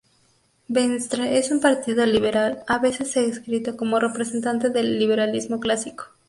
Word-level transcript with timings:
Venstre 0.67 1.37
es 1.37 1.51
un 1.51 1.59
partido 1.59 2.03
liberal, 2.07 2.63
a 2.67 2.79
veces 2.79 3.13
descrito 3.13 3.77
como 3.77 3.99
representante 3.99 4.71
del 4.71 4.97
liberalismo 4.97 5.59
clásico. 5.59 6.05